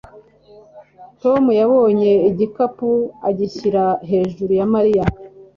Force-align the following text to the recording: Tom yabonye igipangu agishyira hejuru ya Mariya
Tom 1.21 1.43
yabonye 1.61 2.11
igipangu 2.29 2.91
agishyira 3.29 3.83
hejuru 4.09 4.51
ya 4.59 4.65
Mariya 4.73 5.05